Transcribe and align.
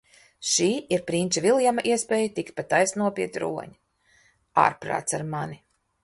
Šī 0.51 0.67
ir 0.95 1.01
prinča 1.09 1.41
Viljama 1.45 1.83
iespēja 1.89 2.31
tikt 2.39 2.55
pa 2.59 2.65
taisno 2.71 3.09
pie 3.19 3.27
troņa. 3.35 3.75
Ārprāts 4.63 5.19
ar 5.19 5.25
mani. 5.35 5.59